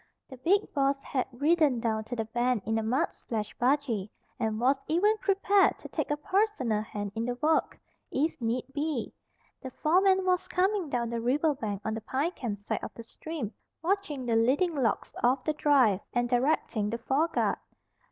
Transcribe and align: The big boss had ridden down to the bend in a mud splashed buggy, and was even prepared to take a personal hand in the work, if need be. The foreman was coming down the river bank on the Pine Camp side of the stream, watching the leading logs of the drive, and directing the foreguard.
The 0.31 0.37
big 0.37 0.73
boss 0.73 0.99
had 1.03 1.27
ridden 1.31 1.79
down 1.79 2.05
to 2.05 2.15
the 2.15 2.25
bend 2.25 2.63
in 2.65 2.79
a 2.79 2.81
mud 2.81 3.13
splashed 3.13 3.55
buggy, 3.59 4.09
and 4.39 4.59
was 4.59 4.79
even 4.87 5.15
prepared 5.19 5.77
to 5.77 5.87
take 5.89 6.09
a 6.09 6.17
personal 6.17 6.81
hand 6.81 7.11
in 7.13 7.23
the 7.25 7.35
work, 7.35 7.79
if 8.09 8.35
need 8.41 8.65
be. 8.73 9.13
The 9.61 9.69
foreman 9.69 10.25
was 10.25 10.47
coming 10.47 10.89
down 10.89 11.11
the 11.11 11.21
river 11.21 11.53
bank 11.53 11.83
on 11.85 11.93
the 11.93 12.01
Pine 12.01 12.31
Camp 12.31 12.57
side 12.57 12.83
of 12.83 12.91
the 12.95 13.03
stream, 13.03 13.53
watching 13.83 14.25
the 14.25 14.35
leading 14.35 14.73
logs 14.73 15.13
of 15.23 15.43
the 15.43 15.53
drive, 15.53 15.99
and 16.13 16.27
directing 16.27 16.89
the 16.89 16.97
foreguard. 16.97 17.59